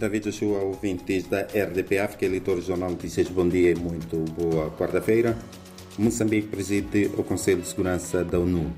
David 0.00 0.24
Joshua, 0.24 0.62
ouvintes 0.62 1.26
da 1.26 1.42
RDP 1.42 1.98
África, 1.98 2.26
leitor 2.26 2.56
do 2.56 2.62
Jornal 2.62 2.88
Notícias, 2.88 3.28
bom 3.28 3.46
dia 3.46 3.72
e 3.72 3.74
muito 3.74 4.16
boa 4.32 4.70
quarta-feira. 4.70 5.36
Moçambique 5.98 6.48
preside 6.48 7.10
o 7.18 7.22
Conselho 7.22 7.60
de 7.60 7.68
Segurança 7.68 8.24
da 8.24 8.38
ONU. 8.38 8.72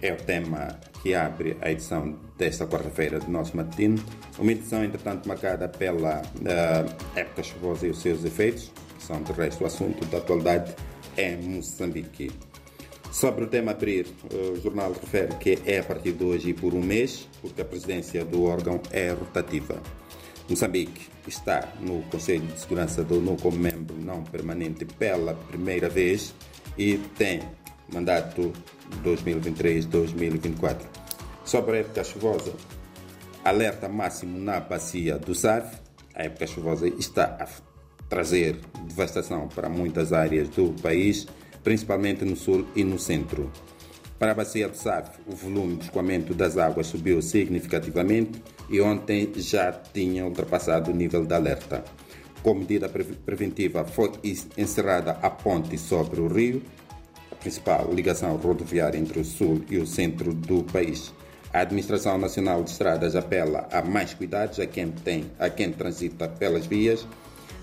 É 0.00 0.14
o 0.14 0.16
tema 0.16 0.80
que 1.02 1.14
abre 1.14 1.58
a 1.60 1.70
edição 1.70 2.18
desta 2.38 2.66
quarta-feira 2.66 3.20
do 3.20 3.30
nosso 3.30 3.54
matutino. 3.54 4.02
Uma 4.38 4.52
edição, 4.52 4.82
entretanto, 4.82 5.28
marcada 5.28 5.68
pela 5.68 6.22
uh, 6.22 7.18
época 7.18 7.42
chuvosa 7.42 7.86
e 7.86 7.90
os 7.90 8.00
seus 8.00 8.24
efeitos, 8.24 8.72
que 8.96 9.04
são, 9.04 9.22
de 9.22 9.32
resto, 9.32 9.62
o 9.62 9.66
assunto 9.66 10.06
da 10.06 10.16
atualidade 10.16 10.74
em 11.18 11.36
Moçambique. 11.36 12.30
Sobre 13.12 13.44
o 13.44 13.46
tema 13.46 13.72
abrir, 13.72 14.06
o 14.32 14.58
jornal 14.58 14.92
refere 14.92 15.34
que 15.34 15.58
é 15.66 15.80
a 15.80 15.84
partir 15.84 16.12
de 16.12 16.24
hoje 16.24 16.48
e 16.48 16.54
por 16.54 16.72
um 16.72 16.80
mês, 16.80 17.28
porque 17.42 17.60
a 17.60 17.64
presidência 17.64 18.24
do 18.24 18.44
órgão 18.44 18.80
é 18.90 19.10
rotativa. 19.10 19.82
Moçambique 20.50 21.08
está 21.28 21.72
no 21.80 22.02
Conselho 22.10 22.44
de 22.46 22.58
Segurança 22.58 23.04
da 23.04 23.14
ONU 23.14 23.36
como 23.40 23.56
membro 23.56 23.96
não 23.96 24.24
permanente 24.24 24.84
pela 24.84 25.32
primeira 25.32 25.88
vez 25.88 26.34
e 26.76 26.98
tem 27.16 27.40
mandato 27.92 28.52
2023-2024. 29.04 30.80
Sobre 31.44 31.76
a 31.76 31.80
época 31.80 32.02
chuvosa, 32.02 32.52
alerta 33.44 33.88
máximo 33.88 34.38
na 34.38 34.58
bacia 34.58 35.18
do 35.18 35.34
SAF. 35.34 35.78
A 36.14 36.24
época 36.24 36.46
chuvosa 36.48 36.88
está 36.88 37.36
a 37.40 37.46
trazer 38.08 38.58
devastação 38.88 39.46
para 39.46 39.68
muitas 39.68 40.12
áreas 40.12 40.48
do 40.48 40.72
país 40.82 41.28
principalmente 41.62 42.24
no 42.24 42.36
sul 42.36 42.66
e 42.74 42.84
no 42.84 42.98
centro. 42.98 43.50
Para 44.20 44.32
a 44.32 44.34
bacia 44.34 44.68
do 44.68 44.76
SAF, 44.76 45.18
o 45.26 45.34
volume 45.34 45.76
de 45.76 45.84
escoamento 45.84 46.34
das 46.34 46.58
águas 46.58 46.88
subiu 46.88 47.22
significativamente 47.22 48.42
e 48.68 48.78
ontem 48.78 49.32
já 49.36 49.72
tinha 49.72 50.26
ultrapassado 50.26 50.90
o 50.90 50.94
nível 50.94 51.24
de 51.24 51.32
alerta. 51.32 51.82
Como 52.42 52.60
medida 52.60 52.86
preventiva, 52.86 53.82
foi 53.82 54.12
encerrada 54.58 55.12
a 55.22 55.30
ponte 55.30 55.78
sobre 55.78 56.20
o 56.20 56.28
rio, 56.28 56.62
a 57.32 57.34
principal 57.34 57.90
ligação 57.94 58.36
rodoviária 58.36 58.98
entre 58.98 59.20
o 59.20 59.24
sul 59.24 59.64
e 59.70 59.78
o 59.78 59.86
centro 59.86 60.34
do 60.34 60.64
país. 60.64 61.14
A 61.50 61.60
Administração 61.60 62.18
Nacional 62.18 62.62
de 62.62 62.72
Estradas 62.72 63.16
apela 63.16 63.70
a 63.72 63.80
mais 63.80 64.12
cuidados 64.12 64.60
a 64.60 64.66
quem, 64.66 64.90
tem, 64.90 65.30
a 65.38 65.48
quem 65.48 65.72
transita 65.72 66.28
pelas 66.28 66.66
vias 66.66 67.06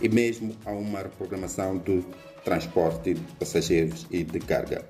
e 0.02 0.10
mesmo 0.10 0.56
a 0.66 0.72
uma 0.72 1.04
reprogramação 1.04 1.78
do 1.78 2.04
transporte 2.44 3.14
de 3.14 3.22
passageiros 3.36 4.08
e 4.10 4.24
de 4.24 4.40
carga. 4.40 4.84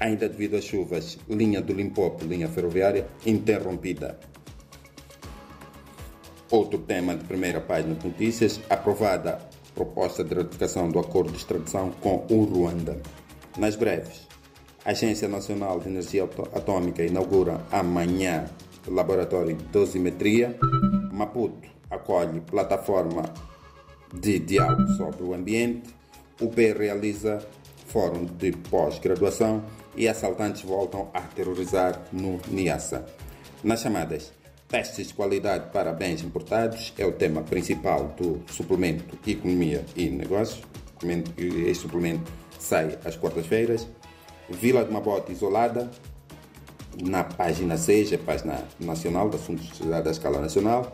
Ainda 0.00 0.28
devido 0.28 0.56
às 0.56 0.64
chuvas, 0.64 1.18
linha 1.28 1.60
do 1.60 1.72
Limpopo, 1.72 2.24
linha 2.24 2.48
ferroviária, 2.48 3.08
interrompida. 3.26 4.18
Outro 6.50 6.78
tema 6.78 7.14
de 7.16 7.24
primeira 7.24 7.60
página 7.60 7.94
de 7.94 8.06
notícias, 8.06 8.60
aprovada 8.70 9.38
proposta 9.74 10.24
de 10.24 10.34
ratificação 10.34 10.88
do 10.88 10.98
acordo 10.98 11.30
de 11.30 11.38
extradição 11.38 11.90
com 12.00 12.26
o 12.30 12.44
Ruanda. 12.44 13.00
Nas 13.56 13.76
breves, 13.76 14.26
a 14.84 14.90
Agência 14.90 15.28
Nacional 15.28 15.78
de 15.80 15.88
Energia 15.88 16.24
Atômica 16.24 17.04
inaugura 17.04 17.60
amanhã 17.70 18.46
o 18.86 18.92
laboratório 18.92 19.54
de 19.54 19.64
dosimetria. 19.64 20.58
Maputo 21.12 21.68
acolhe 21.90 22.40
plataforma 22.40 23.22
de 24.14 24.38
diálogo 24.38 24.88
sobre 24.92 25.22
o 25.24 25.34
ambiente. 25.34 25.94
O 26.40 26.48
P 26.48 26.72
realiza 26.72 27.46
fórum 27.88 28.24
de 28.24 28.52
pós-graduação 28.52 29.64
e 29.96 30.08
assaltantes 30.08 30.62
voltam 30.62 31.10
a 31.12 31.20
terrorizar 31.20 32.00
no 32.12 32.40
Niassa. 32.48 33.04
Nas 33.64 33.80
chamadas 33.80 34.32
testes 34.68 35.08
de 35.08 35.14
qualidade 35.14 35.70
para 35.72 35.92
bens 35.92 36.22
importados 36.22 36.92
é 36.98 37.06
o 37.06 37.12
tema 37.12 37.42
principal 37.42 38.14
do 38.16 38.42
suplemento 38.52 39.18
Economia 39.26 39.84
e 39.96 40.08
Negócios. 40.10 40.62
Este 41.36 41.82
suplemento 41.82 42.30
sai 42.58 42.98
às 43.04 43.16
quartas-feiras. 43.16 43.88
Vila 44.50 44.84
de 44.84 44.92
Mabote 44.92 45.32
isolada, 45.32 45.90
na 47.02 47.24
página 47.24 47.76
6, 47.76 48.14
a 48.14 48.18
página 48.18 48.64
nacional 48.78 49.30
de 49.30 49.36
assuntos 49.36 49.78
da 49.78 50.10
escala 50.10 50.40
nacional. 50.40 50.92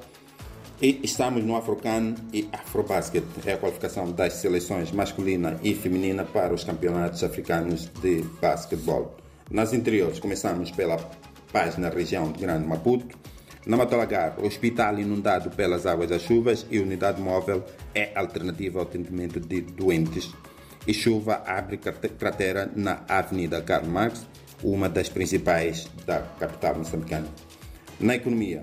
E 0.83 1.01
estamos 1.05 1.45
no 1.45 1.55
Afrocan 1.55 2.17
e 2.33 2.49
Afrobasket, 2.53 3.25
é 3.47 3.53
a 3.53 3.59
qualificação 3.59 4.11
das 4.11 4.35
seleções 4.35 4.91
masculina 4.91 5.59
e 5.63 5.73
feminina 5.73 6.25
para 6.25 6.53
os 6.53 6.65
campeonatos 6.65 7.23
africanos 7.23 7.89
de 8.03 8.23
basquetebol. 8.41 9.17
Nas 9.49 9.73
interiores, 9.73 10.19
começamos 10.19 10.73
pela 10.73 10.99
página 11.53 11.91
região 11.91 12.33
de 12.33 12.41
Grande 12.41 12.67
Maputo. 12.67 13.17
Na 13.65 13.77
Matalagar, 13.77 14.35
hospital 14.45 14.99
inundado 14.99 15.49
pelas 15.51 15.87
águas 15.87 16.11
das 16.11 16.23
chuvas 16.23 16.67
e 16.69 16.81
unidade 16.81 17.23
móvel 17.23 17.65
é 17.95 18.11
alternativa 18.13 18.81
ao 18.81 18.85
atendimento 18.85 19.39
de 19.39 19.61
doentes. 19.61 20.35
E 20.89 20.93
chuva 20.93 21.45
abre 21.47 21.79
cratera 21.79 22.69
na 22.75 23.05
Avenida 23.09 23.63
Karl 23.63 23.87
Marx, 23.87 24.27
uma 24.61 24.89
das 24.89 25.09
principais 25.09 25.89
da 26.05 26.19
capital 26.19 26.75
moçambicana. 26.75 27.29
Na 28.01 28.17
economia, 28.17 28.61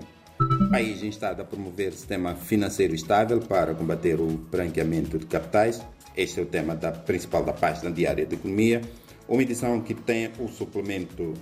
país 0.70 1.02
em 1.02 1.08
estado 1.08 1.42
a 1.42 1.44
promover 1.44 1.92
sistema 1.92 2.34
financeiro 2.34 2.94
estável 2.94 3.40
para 3.40 3.74
combater 3.74 4.20
o 4.20 4.26
branqueamento 4.26 5.18
de 5.18 5.26
capitais. 5.26 5.82
Este 6.16 6.40
é 6.40 6.42
o 6.42 6.46
tema 6.46 6.74
da 6.74 6.90
principal 6.90 7.44
da 7.44 7.52
página 7.52 7.90
diária 7.90 8.24
de 8.24 8.34
economia. 8.34 8.80
Uma 9.28 9.42
edição 9.42 9.80
que 9.80 9.94
tem 9.94 10.30
o 10.38 10.48
suplemento 10.48 11.34